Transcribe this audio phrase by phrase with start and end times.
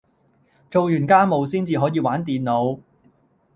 [0.71, 2.79] 做完家務先至可以玩電腦